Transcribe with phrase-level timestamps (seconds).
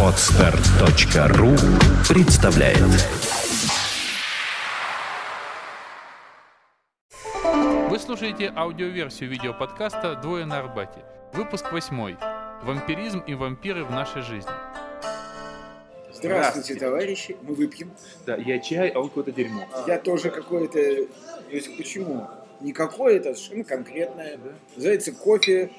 [0.00, 1.50] Отстар.ру
[2.08, 2.78] представляет
[7.90, 11.00] Вы слушаете аудиоверсию видеоподкаста «Двое на Арбате».
[11.32, 12.16] Выпуск восьмой.
[12.62, 14.52] Вампиризм и вампиры в нашей жизни.
[16.12, 17.36] Здравствуйте, товарищи.
[17.42, 17.90] Мы выпьем.
[18.24, 19.64] Да, я чай, а он какое-то дерьмо.
[19.88, 20.74] Я тоже какое-то...
[20.74, 22.28] То есть почему?
[22.60, 24.38] Не какое-то, совершенно конкретное.
[24.76, 25.70] Называется кофе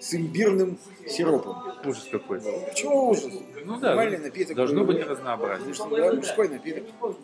[0.00, 0.78] с имбирным
[1.08, 1.56] сиропом.
[1.84, 2.40] Ужас какой.
[2.74, 3.28] Чего ужас?
[3.64, 4.56] Ну да, Нормальный напиток.
[4.56, 5.74] должно быть Потому разнообразие.
[5.74, 6.84] что, да, мужской напиток.
[7.00, 7.14] Ой.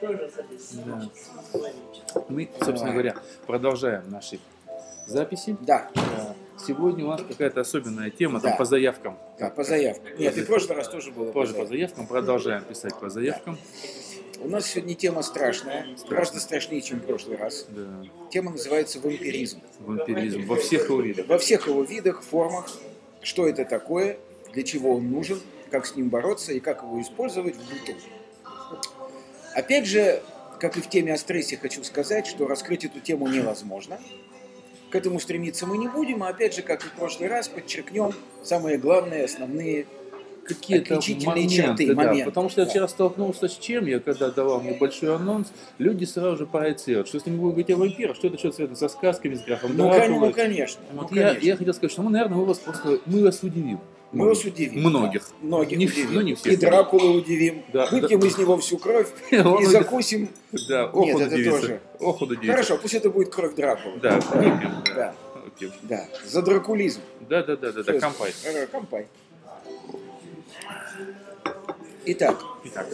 [0.00, 1.02] Да.
[2.28, 4.38] Мы, собственно говоря, продолжаем наши
[5.06, 5.56] записи.
[5.60, 6.34] Да, Да.
[6.66, 8.56] Сегодня у нас какая-то особенная тема, там Да.
[8.58, 9.18] по заявкам.
[9.38, 10.12] да, по заявкам.
[10.18, 11.32] Нет, и в прошлый раз тоже было.
[11.32, 11.68] Позже по заявкам.
[11.76, 13.56] заявкам, продолжаем писать по заявкам.
[14.42, 15.86] У нас сегодня тема страшная.
[16.08, 17.66] Гораздо страшнее, чем в прошлый раз.
[17.68, 18.02] Да.
[18.30, 19.60] Тема называется вампиризм.
[19.80, 21.26] Вампиризм во всех его видах.
[21.26, 22.70] Во всех его видах, формах.
[23.22, 24.18] Что это такое,
[24.54, 25.40] для чего он нужен,
[25.70, 27.98] как с ним бороться и как его использовать в быту.
[29.54, 30.22] Опять же,
[30.58, 34.00] как и в теме о стрессе, хочу сказать, что раскрыть эту тему невозможно.
[34.90, 38.12] К этому стремиться мы не будем, а опять же, как и в прошлый раз, подчеркнем
[38.42, 39.86] самые главные, основные
[40.54, 42.70] какие-то Отличительные моменты, черты, да, моменты, потому что я да.
[42.70, 45.48] вчера столкнулся с чем, я когда давал небольшой анонс,
[45.78, 48.76] люди сразу же проецируют, что если мы будем говорить о вампирах, что это что-то связано
[48.76, 50.08] со сказками, с графом Ну, Дракулой.
[50.08, 50.80] кон- ну, конечно.
[50.92, 51.46] ну, Вот я, конечно.
[51.46, 53.80] я хотел сказать, что мы, наверное, мы вас просто, мы вас удивим.
[54.12, 54.80] Мы вас удивим.
[54.80, 55.22] Многих.
[55.40, 55.46] да.
[55.46, 56.14] Многих Не- удивим.
[56.14, 57.62] ну, не всех, И Дракулу удивим.
[57.72, 58.26] Да, Выпьем да.
[58.26, 60.28] из него всю кровь и закусим.
[60.68, 61.60] Да, ох, Нет, это удивится.
[61.60, 61.80] тоже.
[62.00, 62.52] Ох, он удивится.
[62.52, 64.00] Хорошо, пусть это будет кровь Дракулы.
[64.02, 64.72] Да, выпьем.
[64.96, 65.14] Да.
[65.82, 66.06] Да.
[66.26, 67.00] За дракулизм.
[67.28, 68.32] Да, да, да, да, да, кампай.
[68.72, 69.06] Кампай.
[72.06, 72.88] Итак, Итак,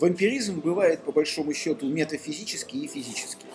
[0.00, 3.46] вампиризм бывает по большому счету метафизический и физический.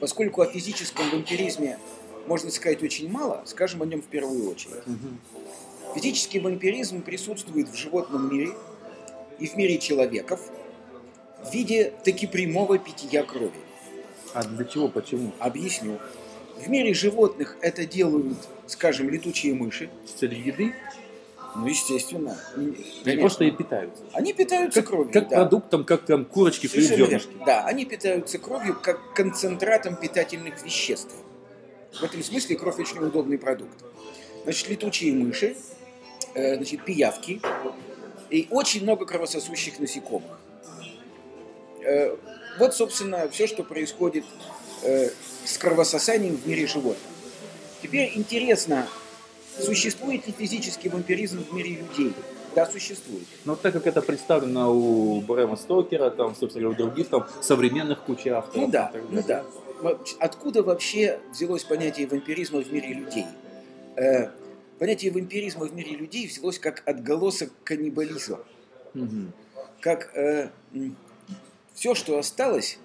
[0.00, 1.78] Поскольку о физическом вампиризме
[2.26, 4.82] можно сказать очень мало, скажем о нем в первую очередь.
[5.94, 8.52] Физический вампиризм присутствует в животном мире
[9.38, 10.40] и в мире человеков
[11.44, 13.52] в виде таки прямого питья крови.
[14.32, 15.32] а для чего, почему?
[15.38, 15.98] Объясню.
[16.56, 19.90] В мире животных это делают, скажем, летучие мыши.
[20.06, 20.74] С целью еды?
[21.54, 22.36] Ну, естественно.
[22.56, 22.72] Они
[23.04, 23.20] Конечно.
[23.20, 24.02] просто и питаются.
[24.12, 25.12] Они питаются Как, кровью.
[25.12, 25.36] как да.
[25.36, 27.20] продуктом, как там курочки верно.
[27.46, 31.14] Да, они питаются кровью как концентратом питательных веществ.
[31.92, 33.84] В этом смысле кровь очень удобный продукт.
[34.42, 35.56] Значит, летучие мыши,
[36.34, 37.40] э, значит, пиявки
[38.30, 40.40] и очень много кровососущих насекомых.
[41.84, 42.16] Э,
[42.58, 44.24] вот, собственно, все, что происходит
[44.82, 45.10] э,
[45.44, 47.10] с кровососанием в мире животных.
[47.82, 48.88] Теперь интересно,
[49.60, 52.12] существует ли физический вампиризм в мире людей?
[52.54, 53.26] Да, существует.
[53.44, 58.02] Но так как это представлено у Брэма Стокера, там, собственно говоря, у других там современных
[58.02, 58.66] куча авторов.
[58.66, 59.44] Ну да, ну да.
[60.20, 63.26] Откуда вообще взялось понятие вампиризма в мире людей?
[63.96, 64.28] Э,
[64.78, 68.38] понятие вампиризма в мире людей взялось как отголосок каннибализма.
[68.94, 69.32] Мгм.
[69.80, 70.12] Как
[71.74, 72.78] все, что осталось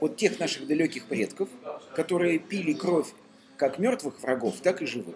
[0.00, 1.48] от тех наших далеких предков,
[1.94, 3.08] которые пили кровь
[3.56, 5.14] как мертвых врагов, так и живых.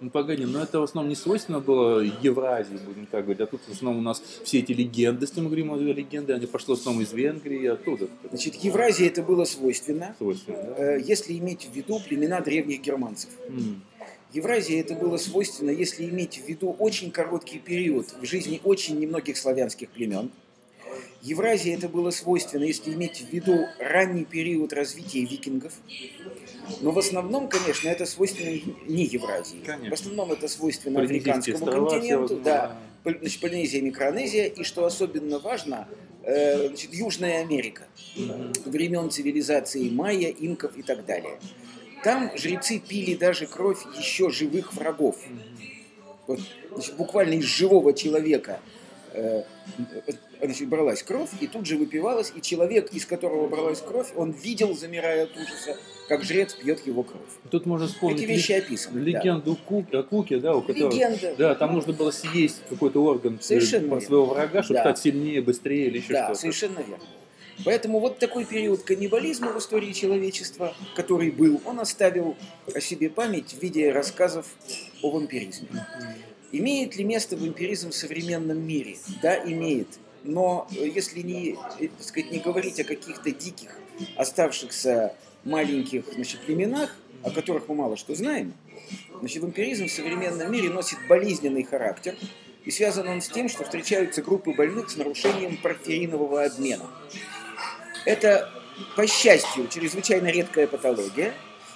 [0.00, 3.40] Ну погоди, но это в основном не свойственно было Евразии, будем так говорить.
[3.40, 6.46] А тут в основном у нас все эти легенды, если мы говорим о легенде, они
[6.46, 8.08] пошли в основном из Венгрии оттуда.
[8.28, 10.96] Значит, Евразии это было свойственно, Свойственно, да?
[10.96, 13.30] э, если иметь в виду племена древних германцев.
[13.48, 13.82] М.
[14.32, 19.36] Евразии это было свойственно, если иметь в виду очень короткий период в жизни очень немногих
[19.36, 20.30] славянских племен.
[21.26, 25.72] Евразии это было свойственно, если иметь в виду ранний период развития викингов.
[26.80, 29.58] Но в основном, конечно, это свойственно не Евразии.
[29.64, 29.90] Конечно.
[29.90, 35.88] В основном это свойственно африканскому континенту, да, значит, Полинезия, Микронезия, и что особенно важно,
[36.22, 38.52] э, значит, Южная Америка Мгм.
[38.66, 41.40] времен цивилизации майя, инков и так далее.
[42.04, 45.16] Там жрецы пили даже кровь еще живых врагов.
[46.28, 46.40] Вот,
[46.72, 48.60] значит, буквально из живого человека
[50.42, 54.76] значит, бралась кровь, и тут же выпивалась, и человек, из которого бралась кровь, он видел,
[54.76, 55.76] замирая от ужаса,
[56.08, 57.22] как жрец пьет его кровь.
[57.50, 59.00] Тут можно вспомнить Эти вещи описаны.
[59.00, 59.06] да.
[59.06, 60.92] легенду Ку- о Куке, да, у которого...
[60.92, 61.34] Легенда.
[61.36, 64.00] Да, там нужно было съесть какой-то орган э, Совершенно верно.
[64.00, 64.82] своего врага, чтобы Да.
[64.82, 66.40] стать сильнее, быстрее или еще Да, что-то.
[66.40, 67.04] совершенно верно.
[67.64, 72.36] Поэтому вот такой период каннибализма в истории человечества, который был, он оставил
[72.74, 74.46] о себе память в виде рассказов
[75.02, 75.66] о вампиризме.
[76.58, 78.96] Имеет ли место вампиризм в современном мире?
[79.20, 79.88] Да, имеет.
[80.24, 83.76] Но э, если не, э, так сказать, не говорить о каких-то диких,
[84.16, 85.14] оставшихся
[85.44, 88.54] маленьких значит, племенах, о которых мы мало что знаем,
[89.20, 92.16] значит, вампиризм в современном мире носит болезненный характер,
[92.64, 96.86] и связан он с тем, что встречаются группы больных с нарушением порфиринового обмена.
[98.06, 98.50] Это,
[98.96, 101.34] по счастью, чрезвычайно редкая патология,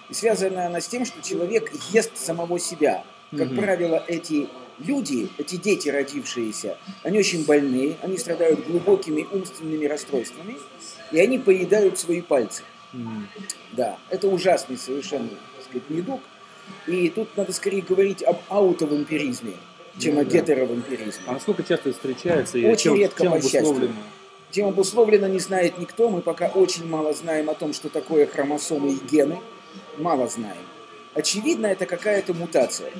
[0.08, 4.48] и связана она с тем, что человек ест самого себя, Как правило, эти
[4.84, 10.56] люди, эти дети родившиеся, они очень больные, они страдают глубокими умственными расстройствами,
[11.12, 12.62] и они поедают свои пальцы.
[12.92, 13.28] М.
[13.72, 16.20] Да, это ужасный совершенно, так сказать, недуг.
[16.86, 19.54] И тут надо скорее говорить об аутовампиризме,
[19.98, 20.30] чем Ну о да.
[20.30, 21.22] гетеровампиризме.
[21.26, 23.92] А насколько часто встречается и Очень чем, редко, чем по счастью.
[24.50, 26.08] Чем обусловлено, не знает никто.
[26.08, 29.38] Мы пока очень мало знаем о том, что такое хромосомы и гены.
[29.98, 30.62] Мало знаем.
[31.14, 32.90] Очевидно, это какая-то мутация.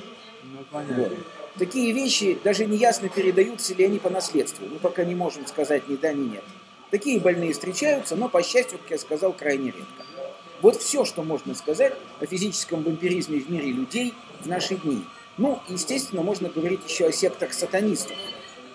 [0.43, 1.11] Ну, Вот.
[1.57, 4.65] Такие вещи даже не ясно передаются ли они по наследству.
[4.67, 6.43] Мы пока не можем сказать ни да, ни нет.
[6.91, 10.05] Такие больные встречаются, но, по счастью, как я сказал, крайне редко.
[10.61, 15.03] Вот все, что можно сказать о физическом вампиризме в мире людей в наши дни.
[15.37, 18.15] Ну, естественно, можно говорить еще о сектах сатанистов.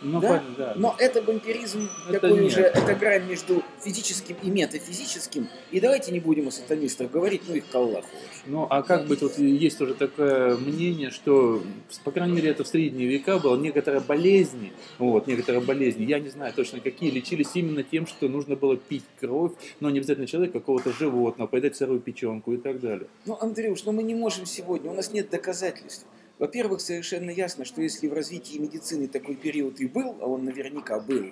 [0.02, 0.28] Ну, Да?
[0.28, 0.72] понятно, да.
[0.76, 2.52] Но это вампиризм Это такой нет.
[2.52, 5.48] уже, это грань между физическим и метафизическим.
[5.70, 8.06] И давайте не будем о сатанистах говорить, ну их к Аллаху.
[8.46, 11.62] Ну, а как быть, вот есть тоже такое мнение, что,
[12.04, 16.28] по крайней мере, это в средние века было, некоторые болезни, вот, некоторые болезни, я не
[16.28, 20.60] знаю точно какие, лечились именно тем, что нужно было пить кровь, но не обязательно человека,
[20.60, 23.06] какого-то животного, поедать сырую печенку и так далее.
[23.24, 26.06] Ну, Андрюш, ну мы не можем сегодня, у нас нет доказательств.
[26.38, 31.00] Во-первых, совершенно ясно, что если в развитии медицины такой период и был, а он наверняка
[31.00, 31.30] был,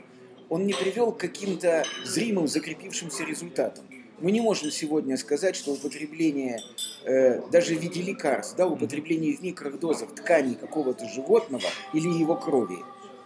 [0.49, 3.85] он не привел к каким-то зримым закрепившимся результатам.
[4.21, 6.59] Мы не можем сегодня сказать, что употребление
[7.05, 12.79] э, даже в виде лекарств, да, употребление в микродозах тканей какого-то животного или его крови,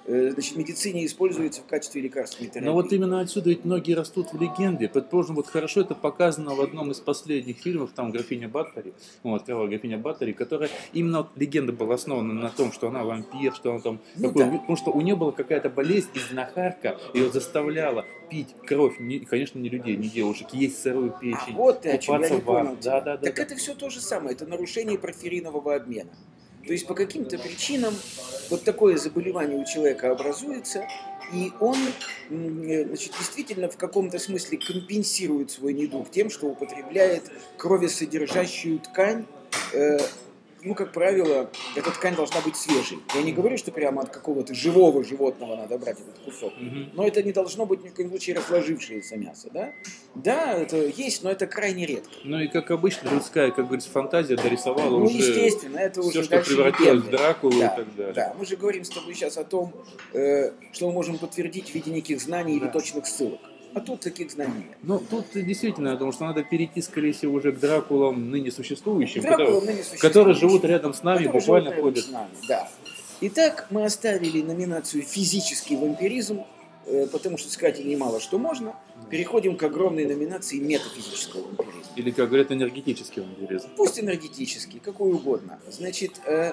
[0.09, 2.67] значит, в медицине используется в качестве лекарственной терапии.
[2.67, 4.89] Но вот именно отсюда ведь многие растут в легенде.
[4.89, 9.69] Предположим, вот хорошо это показано в одном из последних фильмов, там графиня Баттери, вот, кровавая
[9.69, 13.81] графиня Баттери, которая именно вот легенда была основана на том, что она вампир, что она
[13.81, 14.51] там Ну такой, да.
[14.59, 19.59] потому что у нее была какая-то болезнь, и знахарка ее заставляла пить кровь, не- конечно,
[19.59, 22.77] не людей, не девушек, есть сырую печень, Вот ты о чем, я купаться не понял.
[22.83, 23.43] Да, да, да, так да.
[23.43, 26.11] это все то же самое, это нарушение порфиринового обмена.
[26.67, 27.95] То есть по каким-то причинам
[28.51, 30.87] вот такое заболевание у человека образуется,
[31.33, 31.77] и он
[32.31, 39.27] э, значит, действительно в каком-то смысле компенсирует свой недуг тем, что употребляет кровесодержащую ткань.
[40.63, 42.99] Ну, как правило, эта ткань должна быть свежей.
[43.15, 46.53] Я не говорю, что прямо от какого-то живого животного надо брать этот кусок.
[46.59, 46.91] Мгм.
[46.95, 49.73] Но это не должно быть ни в коем случае разложившееся мясо, да?
[50.15, 52.11] Да, это есть, но это крайне редко.
[52.25, 56.25] Ну и как обычно, людская, как говорится, фантазия дорисовала Ну, уже естественно, это все, уже
[56.25, 57.11] что превратилось в.
[57.11, 58.13] Дракулу Да, и так далее.
[58.15, 59.73] Да, мы же говорим с тобой сейчас о том,
[60.13, 62.71] э, что мы можем подтвердить в виде неких знаний или Да.
[62.73, 63.41] точных ссылок.
[63.75, 64.79] А тут таких знаний нет.
[64.83, 69.47] Ну, тут действительно, думаю, что надо перейти, скорее всего, уже к Дракулам ныне существующим, Дракула
[69.47, 70.01] которые, ныне существует.
[70.03, 72.05] которые живут рядом с нами, Которые буквально ходят.
[72.05, 72.69] с нами, да.
[73.21, 76.45] Итак, мы оставили номинацию «Физический вампиризм»,
[76.87, 78.75] э, потому что сказать немало что можно.
[79.11, 81.93] Переходим к огромной номинации метафизического вампиризма.
[81.97, 83.69] Или, как говорят, энергетический вампиризм.
[83.77, 85.59] Пусть энергетический, какой угодно.
[85.69, 86.53] Значит, э,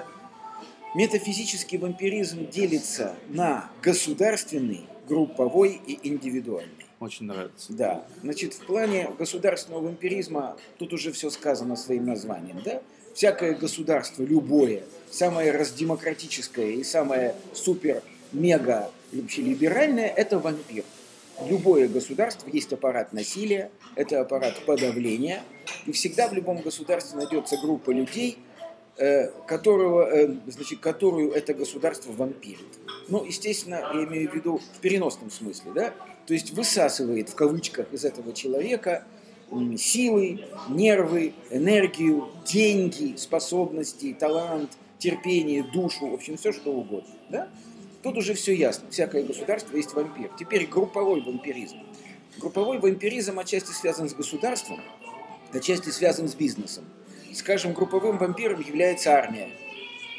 [0.94, 6.85] метафизический вампиризм делится на государственный, групповой и индивидуальный.
[6.98, 7.72] Очень нравится.
[7.72, 12.82] Да, значит, в плане государственного вампиризма тут уже все сказано своим названием, да?
[13.12, 20.84] Всякое государство, любое, самое раздемократическое и самое супер-мега вообще либеральное– это вампир.
[21.46, 25.42] Любое государство есть аппарат насилия, это аппарат подавления,
[25.84, 28.38] и всегда в любом государстве найдется группа людей,
[28.96, 32.78] э, которого, э, значит, которую это государство вампирит.
[33.08, 35.94] Ну, естественно, я имею в виду в переносном смысле, да?
[36.26, 39.04] То есть высасывает в кавычках из этого человека
[39.76, 47.14] силы, нервы, энергию, деньги, способности, талант, терпение, душу, в общем, все что угодно.
[47.30, 47.48] Да?
[48.02, 48.90] Тут уже все ясно.
[48.90, 50.30] Всякое государство есть вампир.
[50.38, 51.76] Теперь групповой вампиризм.
[52.38, 54.80] Групповой вампиризм отчасти связан с государством,
[55.52, 56.84] отчасти связан с бизнесом.
[57.32, 59.50] Скажем, групповым вампиром является армия.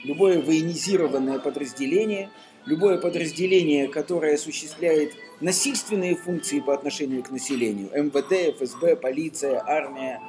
[0.04, 2.30] Любое военизированное подразделение,
[2.66, 10.22] любое подразделение, которое осуществляет насильственные функции по отношению к населению, МВД, ФСБ, полиция, армия,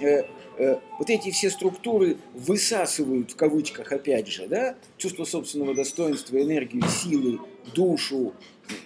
[0.00, 0.24] э,
[0.58, 6.82] э, вот эти все структуры высасывают, в кавычках опять же, да, чувство собственного достоинства, энергию,
[6.88, 7.40] силы,
[7.74, 8.34] душу,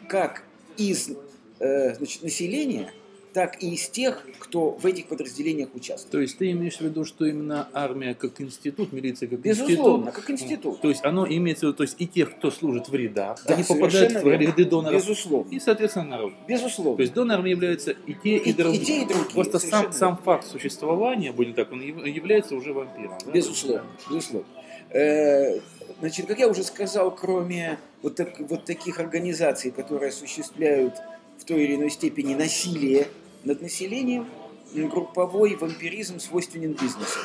[0.08, 0.44] как
[0.76, 1.10] из
[1.58, 2.92] э, значит, населения,
[3.32, 6.10] так и из тех, кто в этих подразделениях участвует.
[6.10, 10.14] То есть ты имеешь в виду, что именно армия как институт, милиция как Безусловно, институт,
[10.14, 10.80] как институт.
[10.80, 13.54] то есть оно имеется в виду, то есть и тех, кто служит в рядах, Да,
[13.54, 15.50] они попадают в ряды доноров, Безусловно.
[15.54, 16.32] и, соответственно, народ.
[16.48, 16.96] Безусловно.
[16.96, 18.84] То есть донорами являются и те, и, И- и другие.
[18.84, 22.72] те, и другие, Просто совершенно сам, сам факт существования, будем так, он яв- является уже
[22.72, 23.16] вампиром.
[23.24, 23.30] да?
[23.30, 24.46] Безусловно, безусловно.
[24.90, 25.60] Э,
[26.00, 30.94] Значит, как я уже сказал, кроме вот, так- вот таких организаций, которые осуществляют
[31.36, 33.06] в той или иной степени насилие
[33.44, 34.28] над населением,
[34.74, 37.18] групповой вампиризм свойственен бизнесу.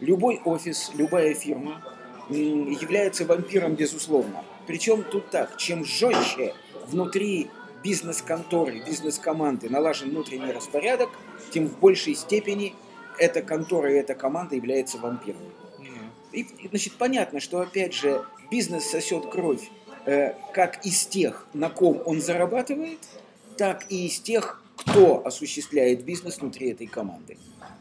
[0.00, 1.82] Любой офис, любая фирма
[2.28, 4.44] является вампиром, безусловно.
[4.66, 6.54] Причем тут так, чем жестче
[6.86, 7.50] внутри
[7.82, 11.10] бизнес-конторы, бизнес-команды налажен внутренний распорядок,
[11.50, 12.74] тем в большей степени
[13.18, 15.42] эта контора и эта команда является вампиром.
[16.32, 19.70] И, значит, понятно, что, опять же, бизнес сосет кровь
[20.04, 22.98] э, как из тех, на ком он зарабатывает,
[23.56, 27.36] так и из тех, кто осуществляет бизнес внутри этой команды.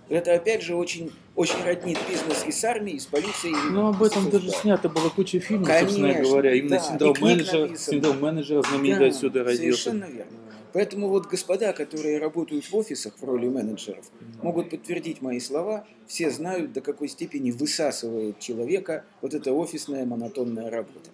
[0.10, 3.54] Это, опять же, очень, очень роднит бизнес и с армией, и с полицией.
[3.54, 6.54] и Ну, об этом даже снято было куча фильмов, собственно Конечно, говоря.
[6.54, 7.92] Именно да, синдром и книг менеджера, написано.
[7.94, 9.84] синдром менеджера знаменитый Да, отсюда родился.
[9.84, 10.32] Совершенно верно.
[10.74, 14.06] Поэтому вот господа, которые работают в офисах в роли менеджеров,
[14.42, 15.86] могут подтвердить мои слова.
[16.08, 21.10] Все знают, до какой степени высасывает человека вот эта офисная монотонная работа.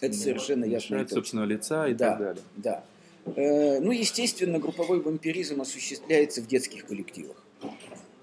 [0.00, 1.06] Это совершенно ясно.
[1.08, 2.10] собственного лица и Да.
[2.10, 2.42] так далее.
[2.56, 2.84] Да.
[3.24, 7.36] Э, Ну, естественно, групповой вампиризм осуществляется в детских коллективах.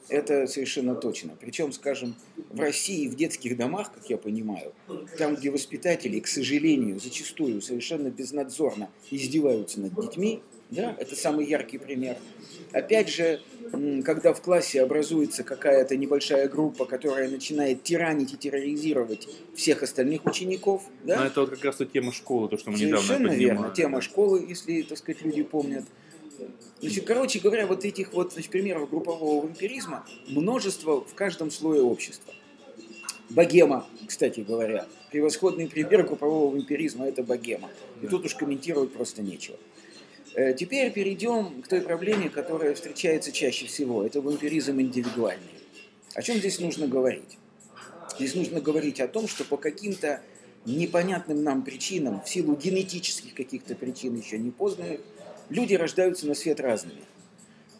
[0.09, 1.37] Это совершенно точно.
[1.39, 2.15] Причем, скажем,
[2.49, 4.73] в России в детских домах, как я понимаю,
[5.17, 11.77] там, где воспитатели, к сожалению, зачастую совершенно безнадзорно издеваются над детьми, да, это самый яркий
[11.77, 12.17] пример.
[12.71, 13.41] Опять же,
[14.05, 20.83] когда в классе образуется какая-то небольшая группа, которая начинает тиранить и терроризировать всех остальных учеников,
[21.03, 23.55] да, Но это вот как раз вот тема школы, то, что мы недавно Совершенно верно.
[23.55, 23.75] поднимали.
[23.75, 25.85] Тема школы, если, так сказать, люди помнят.
[26.79, 32.33] Значит, короче говоря, вот этих вот значит, примеров группового вампиризма множество в каждом слое общества.
[33.29, 37.69] Богема, кстати говоря, превосходный пример группового вампиризма– это богема.
[38.01, 39.57] И тут уж комментировать просто нечего.
[40.39, 44.05] Э, Теперь перейдем к той проблеме, которая встречается чаще всего.
[44.05, 45.51] Это вампиризм индивидуальный.
[46.15, 47.37] О чем здесь нужно говорить?
[48.15, 50.21] Здесь нужно говорить о том, что по каким-то
[50.65, 55.01] непонятным нам причинам, в силу генетических каких-то причин еще не познанных,
[55.49, 57.01] люди рождаются на свет разными.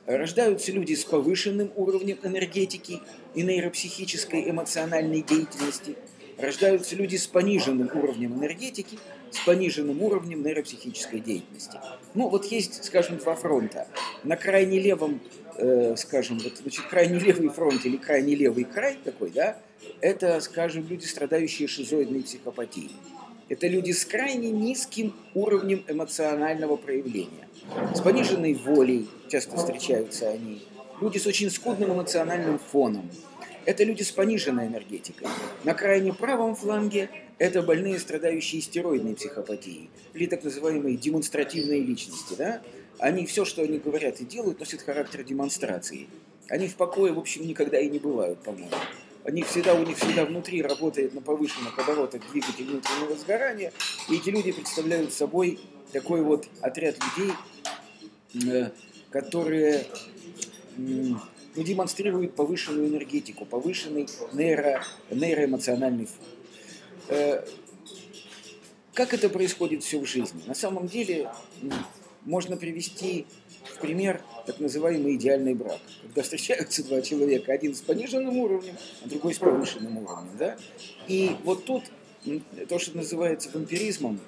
[0.06, 3.00] Рождаются люди с повышенным уровнем энергетики
[3.36, 5.96] и нейропсихической эмоциональной деятельности.
[6.40, 8.98] Рождаются люди с пониженным уровнем энергетики,
[9.30, 11.78] с пониженным уровнем нейропсихической деятельности.
[12.14, 13.88] Ну, вот есть, скажем, два фронта.
[14.24, 15.20] На крайне левом,
[15.58, 19.58] э, скажем, вот, значит, крайне левый фронт или крайне левый край такой, да,
[20.02, 22.92] это, скажем, люди, страдающие шизоидной психопатией.
[23.50, 27.48] Это люди с крайне низким уровнем эмоционального проявления.
[27.94, 30.62] С пониженной волей часто встречаются они.
[31.02, 33.10] Люди с очень скудным эмоциональным фоном.
[33.70, 35.28] Это люди с пониженной энергетикой.
[35.64, 37.08] На крайне правом фланге
[37.38, 42.34] это больные, страдающие стероидной психопатией, или так называемые демонстративные личности.
[42.36, 42.64] Да?
[42.98, 46.08] Они все, что они говорят и делают, носит характер демонстрации.
[46.48, 48.72] Они в покое, в общем, никогда и не бывают, по-моему.
[49.24, 53.72] Они всегда, у них всегда внутри работает на повышенных оборотах двигатель внутреннего сгорания,
[54.10, 55.60] и эти люди представляют собой
[55.94, 57.34] такой вот отряд людей,
[58.52, 58.72] э,
[59.12, 59.86] которые
[61.56, 66.26] ну, демонстрируют повышенную энергетику, повышенный нейро, нейроэмоциональный фон.
[67.10, 67.46] Э,
[68.94, 70.42] Как это происходит все в жизни?
[70.46, 71.30] На самом деле
[72.26, 73.26] можно привести
[73.64, 75.80] в пример так называемый идеальный брак.
[76.04, 80.32] Когда встречаются два человека, один с пониженным уровнем, а другой с повышенным уровнем.
[80.38, 80.58] Да?
[81.08, 81.84] И вот тут
[82.68, 84.20] то, что называется вампиризмом,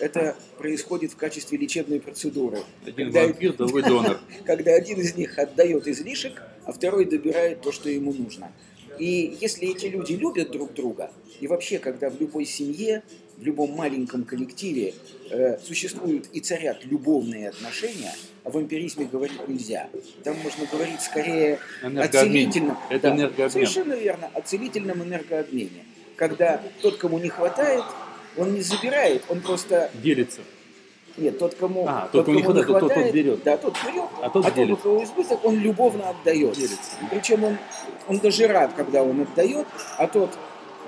[0.00, 2.58] это происходит в качестве лечебной процедуры.
[2.84, 4.18] Один Когда- вампир, другой донор.
[4.44, 8.52] когда один из них отдает излишек, а второй добирает то, что ему нужно.
[8.98, 13.02] И если эти люди любят друг друга, и вообще, когда в любой семье,
[13.36, 14.94] в любом маленьком коллективе
[15.30, 18.12] э, существуют и царят любовные отношения,
[18.44, 19.88] о вампиризме говорить нельзя.
[20.24, 22.78] Там можно говорить скорее о целительном.
[22.88, 23.50] Это энергообмен.
[23.50, 25.84] Совершенно верно, о целительном энергообмене.
[26.16, 27.84] Когда тот, кому не хватает,
[28.36, 30.40] он не забирает, он просто Делится.
[31.18, 33.42] Нет, тот, кому, А, тот, кому не хватает, тот- тот берет.
[33.44, 36.52] да, тот берет, А тот а тот, у кого избыток, он любовно отдает.
[36.52, 36.92] Делится.
[37.10, 37.58] Причем он,
[38.08, 39.66] он даже рад, когда он отдает,
[39.98, 40.30] а тот,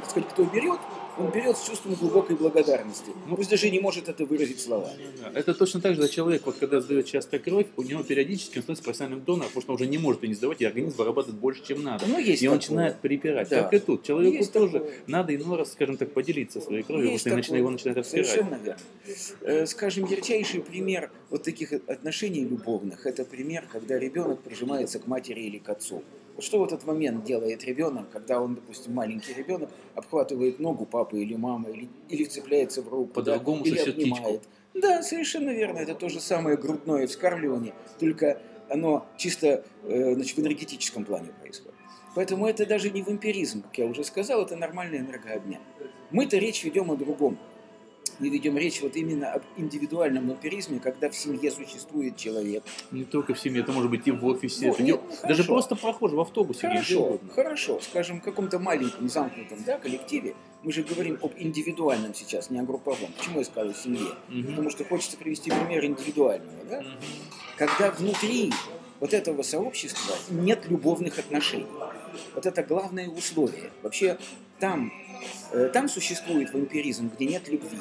[0.01, 0.79] так сказать, кто берет,
[1.19, 3.11] он берет с чувством глубокой благодарности.
[3.27, 5.03] Ну, Пусть даже не может это выразить словами.
[5.35, 8.63] Это точно так же, когда человек, вот когда сдает часто кровь, у него периодически он
[8.63, 11.41] становится профессиональным донором, потому что он уже не может ее не сдавать, и организм вырабатывает
[11.41, 12.05] больше, чем надо.
[12.07, 12.69] Ну, есть и он такое.
[12.77, 13.49] начинает припирать.
[13.49, 13.63] Да.
[13.65, 14.05] Как и тут.
[14.05, 14.93] Человеку Есть тоже такое.
[15.07, 17.61] надо иной раз, скажем так, поделиться своей кровью, Есть потому что такое.
[17.61, 18.27] его начинает обсирать.
[18.27, 18.81] Совершенно верно.
[19.43, 25.41] Э, Скажем, ярчайший пример вот таких отношений любовных, это пример, когда ребенок прижимается к матери
[25.41, 26.03] или к отцу.
[26.39, 31.35] Что в этот момент делает ребенок, когда он, допустим, маленький ребенок, обхватывает ногу папы или
[31.35, 34.43] мамы, или, или вцепляется в руку, да, По-другому или сосет обнимает.
[34.75, 35.79] Да, совершенно верно.
[35.79, 41.75] Это то же самое грудное вскармливание, только оно чисто э, значит, в энергетическом плане происходит.
[42.15, 45.61] Поэтому это даже не вампиризм, как я уже сказал, это нормальный энергообмен.
[46.11, 47.39] Мы-то речь ведем о другом.
[48.19, 52.65] Мы ведем речь вот именно об индивидуальном вампиризме, когда в семье существует человек.
[52.91, 55.43] Не только в семье, это может быть и в офисе, Вот, нет, не- ну, даже
[55.43, 55.45] хорошо.
[55.53, 57.81] просто прохожий в автобусе, Хорошо, хорошо.
[57.81, 60.35] Скажем, в каком-то маленьком замкнутом да, коллективе
[60.65, 63.13] Мы же говорим об индивидуальном сейчас, не о групповом.
[63.17, 64.11] Почему я сказал семье?
[64.29, 64.47] Мгм.
[64.49, 66.65] Потому что хочется привести пример индивидуального.
[66.69, 66.81] Да?
[66.81, 66.91] Мгм.
[67.57, 68.53] Когда внутри
[68.99, 71.67] вот этого сообщества нет любовных отношений.
[72.35, 73.71] Вот это главное условие.
[73.83, 74.19] Вообще
[74.59, 74.93] там,
[75.53, 77.79] э, там существует вампиризм, где нет любви.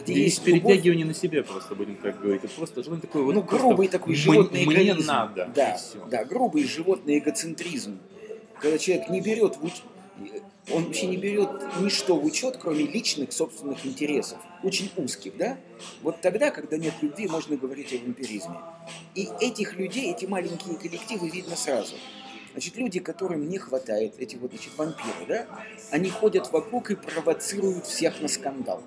[0.00, 2.44] Где есть любовь, перетягивание на себя просто, будем так говорить.
[2.44, 5.06] Это просто желание такое вот ну, грубый такой животный Мне эгоизм.
[5.08, 5.50] надо.
[5.54, 5.76] Да,
[6.10, 7.98] да, грубый животный эгоцентризм.
[8.60, 9.82] Когда человек не берет в уч-
[10.70, 15.56] он вообще не берет ничто в учет, кроме личных собственных интересов, очень узких, да?
[16.02, 18.58] Вот тогда, когда нет любви, можно говорить о вампиризме.
[19.14, 21.94] И этих людей, эти маленькие коллективы видно сразу.
[22.52, 25.46] Значит, люди, которым не хватает, эти вот, значит, вампиры, да,
[25.90, 28.82] они ходят вокруг и провоцируют всех на скандал.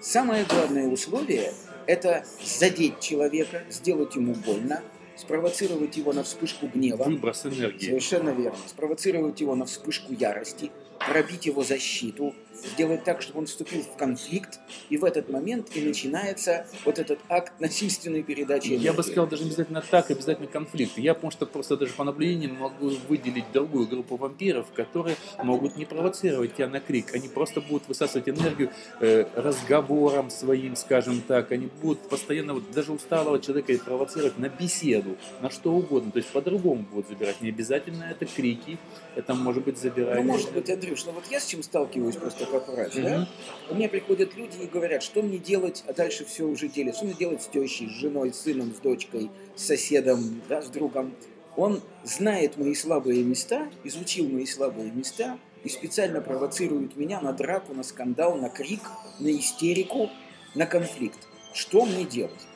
[0.00, 1.52] Самое главное условие–
[1.86, 4.82] это задеть человека, сделать ему больно,
[5.16, 7.04] спровоцировать его на вспышку гнева.
[7.04, 7.86] Выброс энергии.
[7.86, 8.58] Совершенно верно.
[8.66, 14.60] Спровоцировать его на вспышку ярости, пробить его защиту, сделать так, чтобы он вступил в конфликт,
[14.90, 19.44] и в этот момент и начинается вот этот акт насильственной передачи Я бы сказал, даже
[19.44, 20.98] обязательно так, обязательно конфликт.
[20.98, 25.84] Я, потому что просто даже по наблюдениям могу выделить другую группу вампиров, которые могут не
[25.84, 27.14] провоцировать тебя на крик.
[27.14, 28.70] Они просто будут высасывать энергию
[29.00, 31.52] э, разговором своим, скажем так.
[31.52, 36.10] Они будут постоянно, вот, даже усталого человека провоцировать на беседу, на что угодно.
[36.12, 37.40] То есть по-другому будут забирать.
[37.40, 38.78] Не обязательно это крики,
[39.14, 40.24] это может быть забирание.
[40.24, 43.18] Ну, может быть, Андрюш, ну вот я с чем сталкиваюсь просто как врач, да?
[43.18, 43.28] Мгм.
[43.68, 46.96] Ко мне приходят люди и говорят, что мне делать, а дальше все уже делят.
[46.96, 50.68] Что мне делать с тещей, с женой, с сыном, с дочкой, с соседом, да, с
[50.68, 51.14] другом.
[51.56, 57.74] Он знает мои слабые места, изучил мои слабые места и специально провоцирует меня на драку,
[57.74, 58.82] на скандал, на крик,
[59.20, 60.10] на истерику,
[60.54, 61.18] на конфликт.
[61.54, 62.46] Что мне делать?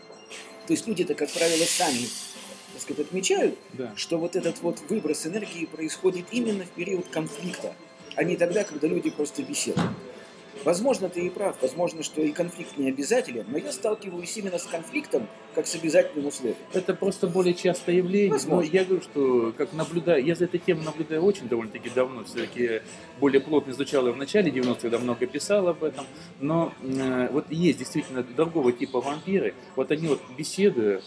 [0.66, 2.06] То есть люди-то, как правило, сами
[2.72, 3.92] так сказать, отмечают, Да.
[3.96, 7.74] что вот этот вот выброс энергии происходит именно в период конфликта,
[8.20, 9.88] а не тогда, когда люди просто беседуют.
[10.62, 14.66] Возможно, ты и прав, возможно, что и конфликт не обязателен, но я сталкиваюсь именно с
[14.66, 16.58] конфликтом, как с обязательным условием.
[16.74, 18.32] Это просто более частое явление.
[18.32, 18.70] Возможно.
[18.70, 22.24] Но я говорю, что как наблюдаю, я за этой темой наблюдаю очень довольно-таки давно.
[22.24, 22.82] Все-таки
[23.18, 26.04] более плотно изучал ее в начале 90-х, когда много писал об этом.
[26.40, 29.54] Но э, вот есть действительно другого типа вампиры.
[29.76, 31.00] Вот они вот то-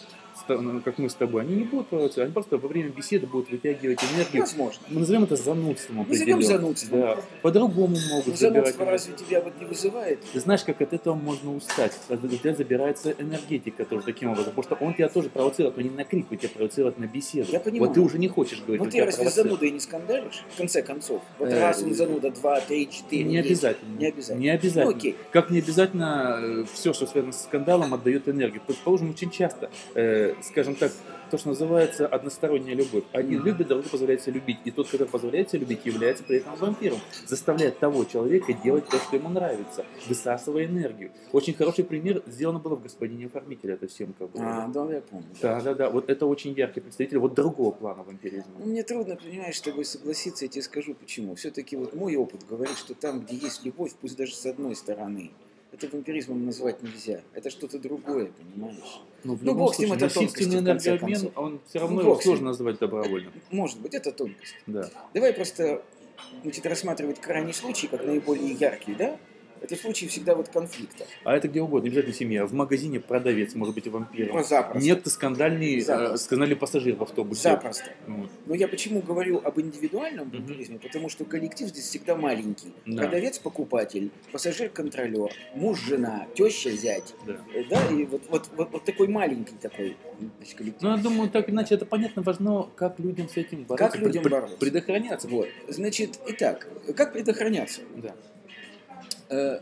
[0.47, 3.49] ну, как мы с тобой, они не будут провоцировать, они просто во время беседы будут
[3.49, 4.43] вытягивать энергию.
[4.43, 4.81] Возможно.
[4.89, 6.43] Мы назовем это занудством Назовем определенным.
[6.43, 6.99] занудством.
[7.01, 7.17] Да.
[7.41, 10.19] По-другому могут Но забирать разве тебя вот не вызывает?
[10.33, 11.93] Ты знаешь, как от этого можно устать?
[12.07, 14.53] Когда у тебя забирается энергетика тоже таким образом.
[14.53, 17.51] Потому что он тебя тоже провоцирует, но не на крик, он тебя провоцирует на беседу.
[17.51, 17.87] Я понимаю.
[17.87, 19.51] Вот ты уже не хочешь говорить, Ну ты разве с провоцирует.
[19.53, 21.21] занудой не скандалишь, в конце концов?
[21.39, 23.23] Вот Э, раз он зануда, два, три, четыре.
[23.23, 23.97] Не обязательно.
[23.97, 24.39] Не обязательно.
[24.41, 24.85] Не обязательно.
[24.91, 25.15] Ну, окей.
[25.31, 28.61] Как не обязательно все, что связано с скандалом, отдает энергию.
[28.65, 30.91] Предположим, очень часто, э, скажем так,
[31.31, 33.03] то, что называется односторонняя любовь.
[33.11, 33.47] Один Мгм.
[33.47, 34.57] любит, другой позволяет себе любить.
[34.65, 36.99] И тот, который позволяет себе любить, является при этом вампиром.
[37.25, 41.11] Заставляет того человека делать то, что ему нравится, высасывая энергию.
[41.31, 43.73] Очень хороший пример сделано было в «Господине оформителе».
[43.73, 44.39] Это всем как бы.
[44.39, 45.25] А, да, я помню.
[45.41, 45.89] Да, да, да.
[45.89, 48.51] Вот это очень яркий представитель вот другого плана вампиризма.
[48.59, 51.33] Ну, мне трудно, понимаешь, с тобой согласиться, я тебе скажу почему.
[51.35, 55.31] Все-таки вот мой опыт говорит, что там, где есть любовь, пусть даже с одной стороны,
[55.73, 57.21] это вампиризмом назвать нельзя.
[57.33, 59.01] Это что-то другое, понимаешь?
[59.23, 62.77] Ну, Ну, бог с ним, это тонкости, энергообмен, он все равно Ну, его сложно назвать
[62.79, 63.33] добровольным.
[63.51, 64.55] Может быть, это тонкость.
[64.67, 64.89] Да.
[65.13, 65.81] Давай просто
[66.43, 69.17] значит, рассматривать крайний случай как наиболее яркий, да?
[69.63, 71.05] Это случай всегда вот конфликта.
[71.23, 72.45] А это где угодно, не обязательно семья.
[72.45, 74.35] В магазине продавец может быть вампиром.
[74.35, 74.85] Ну, запросто.
[74.85, 76.17] Некто скандальный, э, Запросто.
[76.17, 77.43] скандальный пассажир в автобусе.
[77.43, 77.85] Запросто.
[78.05, 78.29] Вот.
[78.45, 80.79] Но я почему говорю об индивидуальном вампиризме?
[80.79, 82.73] Потому что коллектив здесь всегда маленький.
[82.85, 83.03] Да.
[83.03, 87.13] Продавец-покупатель, пассажир-контролер, муж-жена, теща-зять.
[87.25, 87.37] Да.
[87.53, 89.95] Э, Да, и вот, вот, вот, вот такой маленький такой
[90.37, 90.81] значит, коллектив.
[90.81, 93.97] Ну, я думаю, так иначе это понятно, важно, как людям с этим бороться.
[93.97, 94.57] Как людям бороться?
[94.57, 95.27] Предохраняться.
[95.29, 95.47] Вот.
[95.69, 97.81] Значит, итак, как предохраняться?
[97.95, 98.13] Да.
[99.33, 99.61] Э,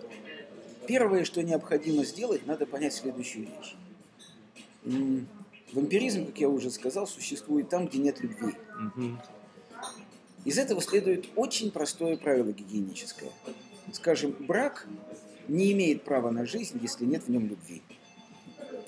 [0.88, 5.26] Первое, что необходимо сделать, надо понять следующую вещь.
[5.72, 8.54] Вампиризм, как я уже сказал, существует там, где нет любви.
[8.78, 9.22] Мгм.
[10.44, 13.32] Из этого следует очень простое правило гигиеническое.
[13.94, 14.88] Скажем, брак
[15.48, 17.82] не имеет права на жизнь, если нет в нем любви.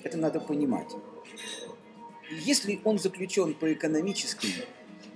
[0.02, 0.90] Это надо понимать.
[2.44, 4.50] Если он заключен по экономическим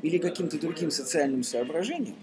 [0.00, 2.16] или каким-то другим социальным соображениям,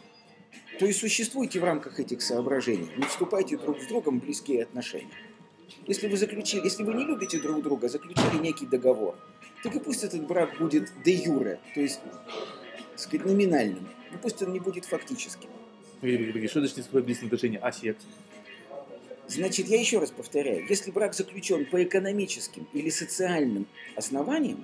[0.79, 2.89] то и существуйте в рамках этих соображений.
[2.97, 5.09] Не вступайте друг с другом в близкие отношения.
[5.88, 9.15] Если вы заключили, если вы не любите друг друга, заключили некий договор,
[9.63, 11.99] так и пусть этот брак будет де юре, то есть,
[12.91, 13.88] так сказать, номинальным.
[14.11, 15.49] Но пусть он не будет фактическим.
[16.01, 17.59] Что значит такое близкие отношения?
[17.59, 18.03] А секс?
[19.27, 24.63] Значит, я еще раз повторяю, если брак заключен по экономическим или социальным основаниям,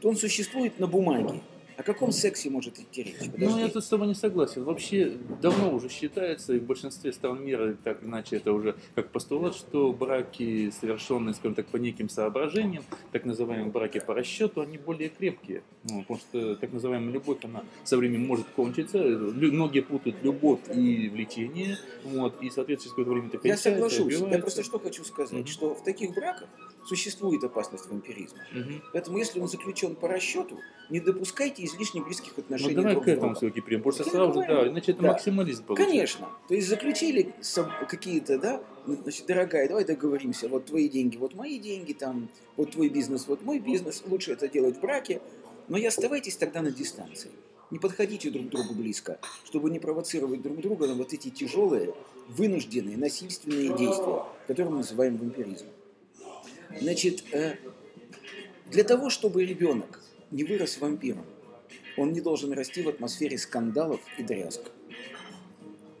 [0.00, 1.40] то он существует на бумаге.
[1.76, 3.14] О каком сексе может идти речь?
[3.20, 3.60] Ну, Подожди.
[3.60, 4.64] я тут с тобой не согласен.
[4.64, 9.54] Вообще, давно уже считается, и в большинстве стран мира, так иначе это уже как постулат,
[9.54, 15.08] что браки, совершенные, скажем так, по неким соображениям, так называемые браки по расчету, они более
[15.08, 15.62] крепкие.
[15.84, 18.98] Ну, потому что так называемая любовь, она со временем может кончиться.
[18.98, 24.20] Многие путают любовь и влечение, вот, и, соответственно, какое-то время это Я кончается, соглашусь.
[24.30, 25.46] Я просто что хочу сказать, Мгм.
[25.46, 26.48] что в таких браках
[26.86, 28.38] существует опасность вампиризма.
[28.52, 28.82] Мгм.
[28.92, 30.58] Поэтому, если он заключен по расчету,
[30.90, 33.60] не допускайте излишне близких Ну, отношений давай друг к этому все-таки
[33.92, 35.08] что Я сразу же, да, иначе это Да.
[35.12, 35.92] максимализм получается.
[35.92, 36.28] Конечно.
[36.48, 37.34] То есть заключили
[37.88, 42.72] какие-то, да, ну, значит, дорогая, давай договоримся, вот твои деньги, вот мои деньги, там, вот
[42.72, 45.20] твой бизнес, вот мой бизнес, лучше это делать в браке,
[45.68, 47.30] но и оставайтесь тогда на дистанции.
[47.70, 51.94] Не подходите друг к другу близко, чтобы не провоцировать друг друга на вот эти тяжелые,
[52.28, 55.70] вынужденные, насильственные действия, которые мы называем вампиризмом.
[56.80, 57.56] Значит, э,
[58.70, 61.26] для того, чтобы ребенок не вырос вампиром,
[61.96, 64.62] он не должен расти в атмосфере скандалов и дрязг.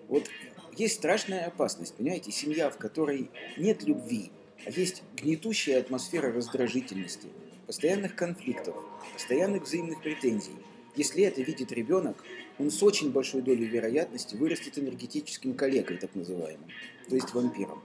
[0.08, 0.28] Вот
[0.76, 4.30] есть страшная опасность, понимаете, семья, в которой нет любви,
[4.64, 7.28] а есть гнетущая атмосфера раздражительности,
[7.66, 8.74] постоянных конфликтов,
[9.12, 10.54] постоянных взаимных претензий.
[10.96, 12.22] Если это видит ребенок,
[12.58, 16.68] он с очень большой долей вероятности вырастет энергетическим калекой, так называемым,
[17.08, 17.82] то есть вампиром.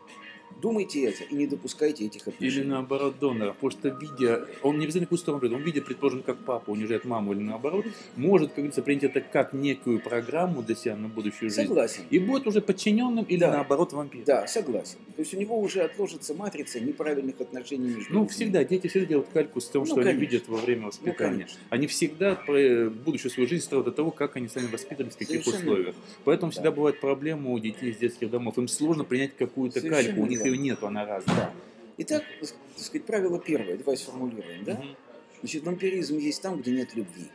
[0.61, 2.65] Думайте это и не допускайте этих Или отношений.
[2.67, 6.37] наоборот донора, потому что видя, он не обязательно какую сторону придет, он видя, предположим, как
[6.39, 10.95] папа унижает маму или наоборот, может, как говорится, принять это как некую программу для себя
[10.95, 11.61] на будущую жизнь.
[11.67, 12.01] Согласен.
[12.09, 13.51] И будет уже подчиненным или Да.
[13.51, 14.25] наоборот вампиром.
[14.25, 14.97] Да, согласен.
[15.15, 18.27] То есть у него уже отложится матрица неправильных отношений между Ну, людьми.
[18.29, 20.21] всегда, дети всегда делают кальку с того, Ну, что они конечно.
[20.31, 21.15] видят во время Ну, воспитания.
[21.17, 21.59] конечно.
[21.69, 25.43] они всегда про будущую свою жизнь строят от того, как они сами воспитывались, в каких
[25.43, 25.95] Совершенно условиях.
[26.23, 26.75] Поэтому всегда Да.
[26.77, 28.57] бывает проблема у детей из детских домов.
[28.57, 30.55] Им сложно принять какую-то кальку, у них верно.
[30.55, 31.35] ее нету, она разная.
[31.35, 31.53] Да.
[31.97, 34.73] Итак, так сказать, правило первое, давай сформулируем, да?
[34.75, 34.95] Мгм.
[35.39, 37.27] Значит, вампиризм есть там, где нет любви.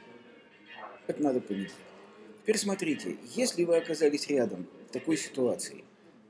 [1.06, 1.72] Это надо понимать.
[2.42, 5.84] Теперь смотрите, если вы оказались рядом в такой ситуации,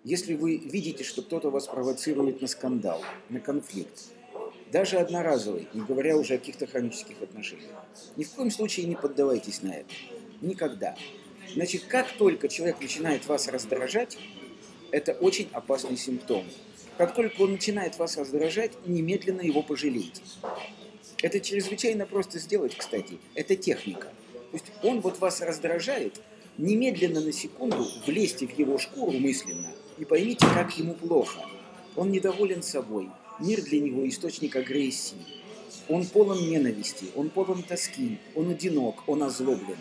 [0.04, 4.10] если вы видите, что кто-то вас провоцирует на скандал, на конфликт,
[4.70, 7.70] даже одноразовый, не говоря уже о каких-то хронических отношениях,
[8.16, 9.94] ни в коем случае не поддавайтесь на это.
[10.40, 10.96] Никогда.
[11.54, 14.18] Значит, как только человек начинает вас раздражать,
[14.92, 16.44] это очень опасный симптом.
[16.98, 20.22] Как только он начинает вас раздражать, немедленно его пожалейте.
[21.22, 23.18] Это чрезвычайно просто сделать, кстати.
[23.34, 24.12] Это техника.
[24.50, 26.20] То есть он вот вас раздражает,
[26.58, 31.40] немедленно на секунду влезьте в его шкуру мысленно и поймите, как ему плохо.
[31.96, 33.08] Он недоволен собой.
[33.40, 35.16] Мир для него источник агрессии.
[35.88, 39.78] Он полон ненависти, он полон тоски, он одинок, он озлоблен.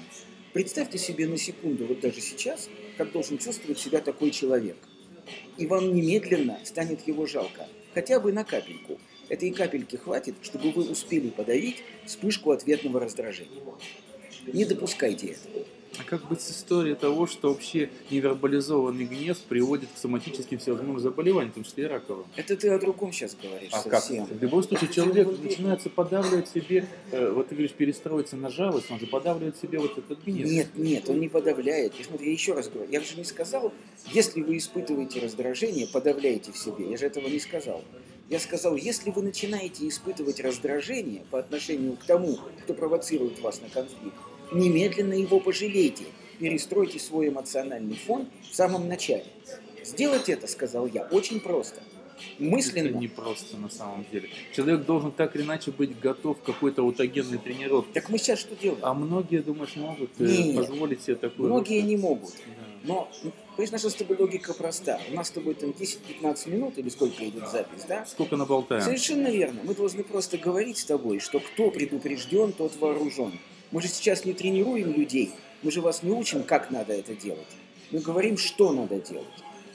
[0.53, 4.77] Представьте себе на секунду, вот даже сейчас, как должен чувствовать себя такой человек.
[5.57, 7.67] И вам немедленно станет его жалко.
[7.93, 8.99] Хотя бы на капельку.
[9.29, 13.61] Этой капельки хватит, чтобы вы успели подавить вспышку ответного раздражения.
[14.47, 15.65] Не допускайте этого.
[16.11, 21.55] Как быть с историей того, что вообще невербализованный гнев приводит к соматическим всевозможным заболеваниям, в
[21.55, 22.25] том числе и раковым?
[22.35, 24.03] Это ты о другом сейчас говоришь А как?
[24.03, 24.25] совсем.
[24.25, 28.99] В любом случае, человек начинается подавливать себе, э, вот ты говоришь, перестроиться на жалость, он
[28.99, 30.45] же подавливает себе вот этот гнев.
[30.49, 31.97] Нет, нет, он не подавляет.
[31.97, 33.71] И смотри, я еще раз говорю, я же не сказал,
[34.11, 36.91] если вы испытываете раздражение, подавляйте в себе.
[36.91, 37.85] Я же этого не сказал.
[38.27, 43.69] Я сказал, если вы начинаете испытывать раздражение по отношению к тому, кто провоцирует вас на
[43.69, 44.17] конфликт,
[44.51, 46.05] немедленно его пожалейте.
[46.39, 49.25] Перестройте свой эмоциональный фон в самом начале.
[49.83, 51.81] Сделать это, сказал я, очень просто.
[52.39, 52.97] Это Мысленно.
[52.97, 54.29] непросто на самом деле.
[54.55, 57.91] Человек должен так или иначе быть готов к какой-то аутогенной тренировке.
[57.93, 58.79] Так мы сейчас что делаем?
[58.83, 60.55] А многие, думаешь, могут э, Нет.
[60.55, 61.49] позволить себе такую...
[61.49, 62.29] Многие не могут.
[62.29, 62.63] Да.
[62.83, 64.99] Но, ну, понимаешь, наша с тобой логика проста.
[65.11, 68.05] У нас с тобой там 10-15 минут или сколько идет запись, да?
[68.05, 68.81] Сколько наболтаем?
[68.81, 69.61] Совершенно верно.
[69.63, 73.33] Мы должны просто говорить с тобой, что кто предупрежден, тот вооружен.
[73.71, 75.31] Мы же сейчас не тренируем людей,
[75.63, 77.47] мы же вас не учим, как надо это делать.
[77.91, 79.27] Мы говорим, что надо делать.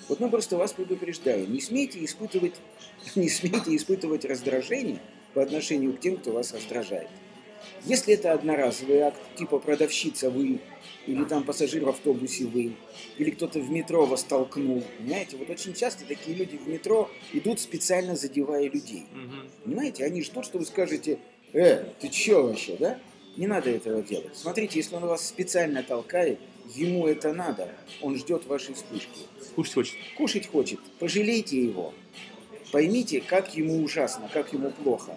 [0.08, 1.52] Вот мы просто вас предупреждаем.
[1.52, 2.54] Не смейте испытывать,
[3.14, 5.00] не смейте испытывать раздражение
[5.34, 7.08] по отношению к тем, кто вас раздражает.
[7.84, 10.60] Если это одноразовый акт, типа продавщица вы,
[11.06, 12.72] или там пассажир в автобусе вы,
[13.16, 17.60] или кто-то в метро вас толкнул, понимаете, вот очень часто такие люди в метро идут
[17.60, 19.06] специально задевая людей.
[19.12, 19.50] Мгм.
[19.64, 21.18] Понимаете, они ждут, что вы скажете,
[21.52, 22.98] э, ты чё вообще, да?
[23.36, 24.34] Не надо этого делать.
[24.34, 26.38] Смотрите, если он вас специально толкает,
[26.74, 27.68] ему это надо.
[28.00, 29.20] Он ждет вашей вспышки.
[29.54, 29.94] Кушать хочет.
[30.16, 31.92] Кушать хочет, пожалейте его.
[32.72, 35.14] Поймите, как ему ужасно, как ему плохо.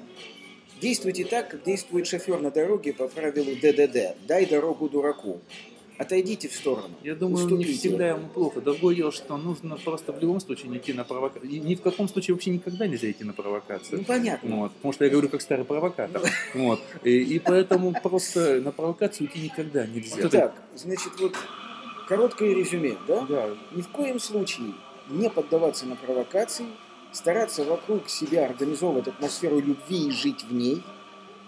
[0.81, 4.15] Действуйте так, как действует шофер на дороге по правилу ДДД.
[4.27, 5.41] Дай дорогу дураку.
[5.99, 6.95] Отойдите в сторону.
[7.03, 7.77] Я думаю, не уступите.
[7.77, 8.61] всегда ему плохо.
[8.61, 11.51] Другое дело, что нужно просто в любом случае не идти на провокацию.
[11.51, 13.99] Ни в каком случае вообще никогда нельзя идти на провокацию.
[13.99, 14.55] Ну, понятно.
[14.55, 16.21] Вот, потому что я говорю как старый провокатор.
[16.53, 16.79] Вот.
[17.03, 20.21] И, и поэтому просто на провокацию идти никогда нельзя.
[20.21, 21.35] Итак, значит, вот
[22.07, 23.25] короткое резюме, да?
[23.27, 23.49] Да.
[23.73, 24.73] Ни в коем случае
[25.09, 26.65] не поддаваться на провокации,
[27.11, 30.81] стараться вокруг себя организовывать атмосферу любви и жить в ней,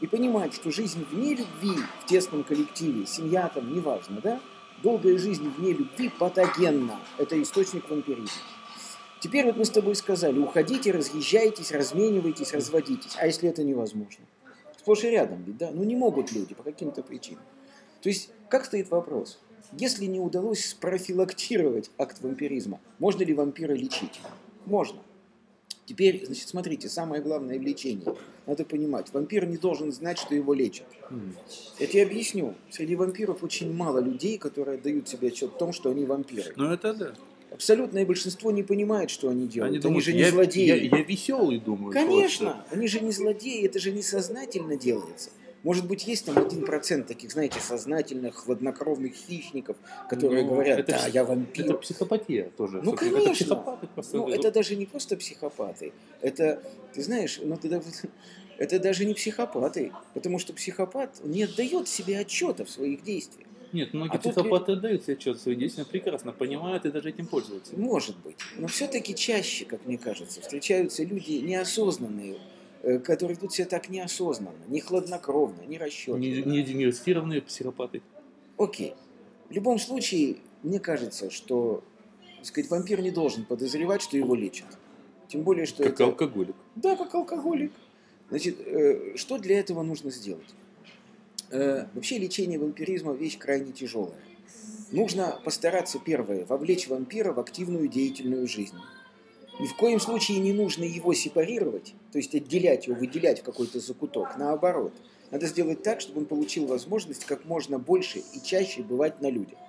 [0.02, 4.42] и понимать, что жизнь вне любви, в тесном коллективе, семья там, неважно, да?
[4.84, 7.00] Долгая жизнь вне любви патогенна.
[7.20, 8.42] Это источник вампиризма.
[9.20, 13.16] Теперь вот мы с тобой сказали, уходите, разъезжайтесь, разменивайтесь, разводитесь.
[13.20, 14.26] А если это невозможно?
[14.80, 15.70] Сплошь и рядом ведь, да?
[15.72, 17.44] Ну не могут люди по каким-то причинам.
[18.02, 19.40] То есть, как стоит вопрос?
[19.74, 24.20] Если не удалось спрофилактировать акт вампиризма, можно ли вампира лечить?
[24.66, 25.00] Можно.
[25.86, 28.06] Теперь, значит, смотрите, самое главное в лечении.
[28.46, 30.86] Надо понимать, вампир не должен знать, что его лечат.
[31.10, 31.36] М.
[31.80, 32.56] Я тебе объясню.
[32.70, 36.54] Среди вампиров очень мало людей, которые дают себе отчет в том, что они вампиры.
[36.56, 37.14] Ну это да.
[37.52, 39.70] Абсолютное большинство не понимает, что они делают.
[39.72, 40.66] Они Они, думают, же не я, злодеи.
[40.66, 41.92] Я, я веселый, думаю.
[41.92, 45.32] Конечно, они же не злодеи, это же несознательно делается.
[45.64, 49.78] Может быть, есть там один процент таких, знаете, сознательных, хладнокровных хищников,
[50.10, 51.66] которые Ну, говорят, это да, я вампир.
[51.66, 52.82] Это психопатия тоже.
[52.82, 53.20] Ну, конечно.
[53.20, 54.18] Это психопаты просто.
[54.18, 55.94] Ну, это даже не просто психопаты.
[56.22, 57.86] Это, ты знаешь, ну, тогда вот-
[58.58, 59.92] это даже не психопаты.
[60.16, 63.48] Потому что психопат не отдает себе отчета в своих действиях.
[63.72, 67.10] Нет, многие А тут психопаты отдают себе отчет в свои действия, прекрасно понимают и даже
[67.10, 67.78] этим пользуются.
[67.78, 68.36] Может быть.
[68.58, 72.38] Но все-таки чаще, как мне кажется, встречаются люди неосознанные,
[73.04, 76.18] которые ведут себя так неосознанно, не хладнокровно, не расчетливо.
[76.18, 78.02] Не, не диагностированные психопаты.
[78.58, 78.96] Окей.
[79.50, 81.84] В любом случае, мне кажется, что
[82.42, 84.66] так сказать, вампир не должен подозревать, что его лечат.
[85.28, 86.06] Тем более, что Как это...
[86.06, 86.56] алкоголик.
[86.76, 87.72] Да, как алкоголик.
[88.30, 90.48] Значит, э, что для этого нужно сделать?
[91.52, 94.18] Э, Вообще лечение вампиризма вещь крайне тяжелая.
[94.92, 98.78] Нужно постараться, первое, вовлечь вампира в активную деятельную жизнь.
[99.62, 103.80] Ни в коем случае не нужно его сепарировать, то есть отделять его, выделять в какой-то
[103.80, 104.36] закуток.
[104.36, 104.92] Наоборот,
[105.30, 109.60] надо сделать так, чтобы он получил возможность как можно больше и чаще бывать на людях.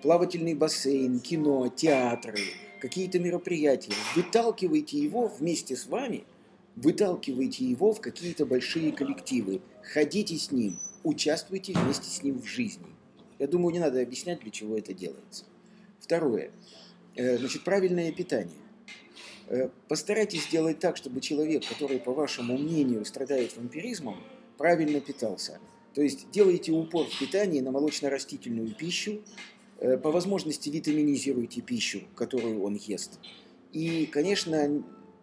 [0.00, 2.38] Плавательный бассейн, кино, театры,
[2.80, 3.92] какие-то мероприятия.
[4.16, 6.24] Выталкивайте его вместе с вами,
[6.76, 9.60] выталкивайте его в какие-то большие коллективы.
[9.82, 12.86] Ходите с ним, участвуйте вместе с ним в жизни.
[13.38, 15.44] Я думаю, не надо объяснять, для чего это делается.
[16.00, 16.52] Второе.
[17.16, 18.61] Э, Значит, правильное питание.
[19.52, 24.16] Э, Постарайтесь сделать так, чтобы человек, который, по вашему мнению, страдает вампиризмом,
[24.56, 25.60] правильно питался.
[25.94, 29.20] То есть делайте упор в питании на молочно-растительную пищу,
[29.78, 33.20] э, по возможности витаминизируйте пищу, которую он ест.
[33.72, 34.82] И, конечно,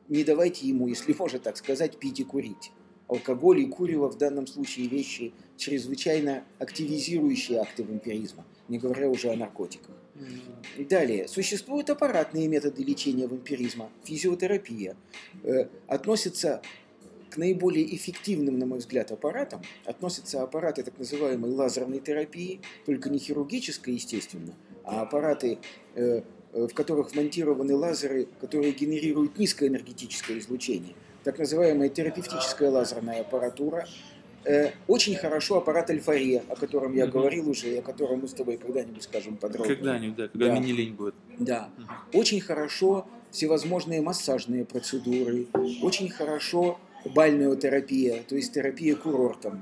[0.09, 2.71] не давайте ему, если можно так сказать, пить и курить.
[3.07, 9.35] Алкоголь и курево в данном случае вещи, чрезвычайно активизирующие акты вампиризма, не говоря уже о
[9.35, 9.98] наркотиках.
[10.77, 11.27] Далее.
[11.27, 14.95] Существуют аппаратные методы лечения вампиризма, физиотерапия.
[15.43, 16.61] Э, относятся
[17.29, 23.19] к наиболее эффективным, на мой взгляд, аппаратам, относятся аппараты так называемой лазерной терапии, только не
[23.19, 24.53] хирургической, естественно,
[24.83, 25.59] а аппараты,
[25.95, 26.21] э,
[26.53, 30.95] э, в которых вмонтированы лазеры, которые генерируют низкоэнергетическое излучение.
[31.23, 33.87] Так называемая терапевтическая лазерная аппаратура.
[34.45, 37.13] Э, Очень хорошо аппарат Альфария, о котором я Мгм.
[37.13, 39.75] говорил уже, и о котором мы с тобой когда-нибудь скажем подробнее.
[39.75, 40.51] Когда-нибудь, да, когда Да.
[40.53, 41.15] мне не лень будет.
[41.37, 41.69] Да.
[41.77, 41.87] Мгм.
[42.13, 45.47] Очень хорошо всевозможные массажные процедуры,
[45.81, 46.79] очень хорошо
[47.13, 49.61] бальнеотерапия, то есть терапия курортом.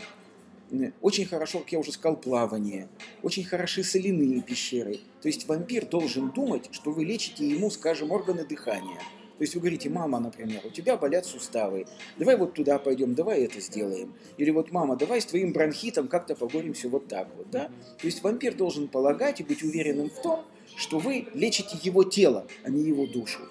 [1.01, 2.87] Очень хорошо, как я уже сказал, плавание.
[3.23, 4.99] Очень хороши соляные пещеры.
[5.21, 8.99] То есть вампир должен думать, что вы лечите ему, скажем, органы дыхания.
[9.37, 11.85] То есть вы говорите, мама, например, у тебя болят суставы,
[12.17, 14.15] давай вот туда пойдем, давай это сделаем.
[14.37, 17.69] Или вот, мама, давай с твоим бронхитом как-то поборемся вот так вот, да?
[17.99, 20.43] То есть вампир должен полагать и быть уверенным в том,
[20.75, 23.41] что вы лечите его тело, а не его душу.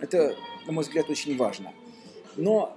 [0.00, 1.72] Это, на мой взгляд, очень важно.
[2.36, 2.76] Но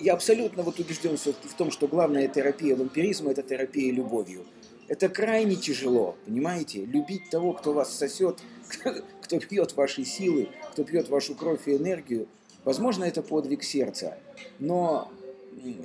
[0.00, 4.46] я абсолютно вот убежден в том, что главная терапия вампиризма– это терапия любовью.
[4.88, 6.84] Это крайне тяжело, понимаете?
[6.84, 8.38] Любить того, кто вас сосет,
[9.26, 12.28] кто пьет ваши силы, кто пьет вашу кровь и энергию.
[12.64, 14.16] Возможно, это подвиг сердца.
[14.60, 15.10] Но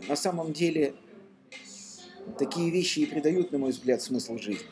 [0.08, 0.93] на самом деле
[2.38, 4.67] такие вещи и придают, на мой взгляд, смысл жизни.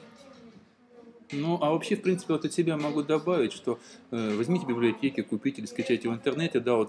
[1.31, 3.79] Ну, а вообще, в принципе, вот от себя могу добавить, что
[4.11, 6.85] э, возьмите библиотеки, купите или скачайте в интернете Дао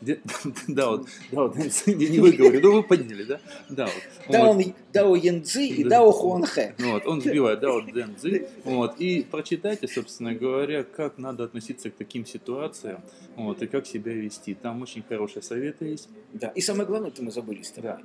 [0.00, 0.20] где-
[0.68, 3.40] Дао, Дао Цзэнзы, не, не выговорю, ну вы поняли, да?
[3.68, 3.88] Дао.
[4.28, 4.58] Дао.
[4.92, 5.90] Дао Янцзы и Да.
[6.00, 6.74] Дао Хуанхэ.
[6.78, 12.26] Вот, он сбивает Дао Цзэнзы, вот, и прочитайте, собственно говоря, как надо относиться к таким
[12.26, 13.00] ситуациям,
[13.36, 14.54] вот, и как себя вести.
[14.54, 16.08] Там очень хорошие советы есть.
[16.32, 16.48] Да.
[16.48, 17.90] И самое главное, это мы забыли с тобой.
[17.92, 18.00] Да.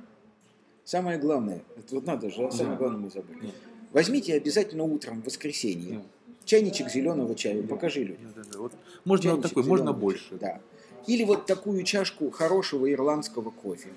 [0.84, 3.50] Самое главное, это вот надо же, а самое главное мы забыли.
[3.96, 6.04] Возьмите обязательно утром, в воскресенье, Ну.
[6.44, 8.30] чайничек зеленого чая, покажи людям.
[8.36, 8.58] Да, да, да.
[8.58, 8.72] Вот
[9.06, 10.28] можно вот такой, можно больше.
[10.28, 10.60] чая, Да.
[11.06, 13.88] Или вот такую чашку хорошего ирландского кофе.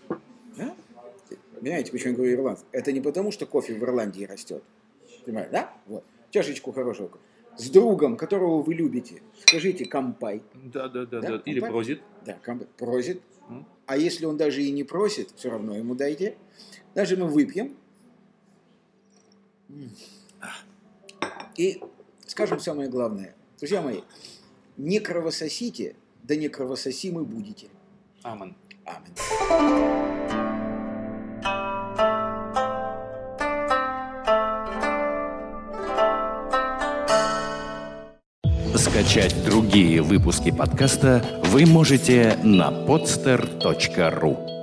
[0.55, 0.73] Да?
[1.59, 2.67] Понимаете, почему я говорю ирландский?
[2.71, 4.63] Это не потому, что кофе в Ирландии растет.
[5.25, 5.73] Понимаете, да?
[5.87, 6.05] Вот.
[6.29, 7.23] Чашечку хорошего кофе.
[7.57, 9.21] С другом, которого вы любите.
[9.41, 10.41] Скажите кампай.
[10.53, 11.41] Да, да, да, Да, да.
[11.45, 12.01] Или прозит.
[12.25, 12.67] Да, кампай.
[12.77, 13.21] Просит.
[13.49, 13.65] М.
[13.85, 16.37] А если он даже и не просит, все равно ему дайте.
[16.95, 17.75] Даже мы выпьем.
[21.55, 21.81] И
[22.25, 23.35] скажем самое главное.
[23.59, 24.01] Друзья мои,
[24.77, 27.67] не кровососите, да не кровососимы будете.
[28.23, 28.55] Аман.
[28.85, 29.15] Аминь.
[38.75, 44.58] Скачать другие выпуски подкаста вы можете на podster.ru